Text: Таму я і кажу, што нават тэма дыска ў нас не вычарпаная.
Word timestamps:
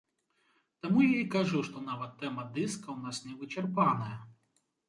Таму 0.85 1.03
я 1.07 1.17
і 1.25 1.27
кажу, 1.35 1.61
што 1.69 1.83
нават 1.91 2.17
тэма 2.23 2.47
дыска 2.57 2.87
ў 2.97 2.99
нас 3.07 3.17
не 3.27 3.39
вычарпаная. 3.43 4.13